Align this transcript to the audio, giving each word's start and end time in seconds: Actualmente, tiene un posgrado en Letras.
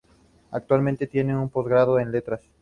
Actualmente, 0.49 1.05
tiene 1.05 1.37
un 1.37 1.47
posgrado 1.51 1.99
en 1.99 2.11
Letras. 2.11 2.41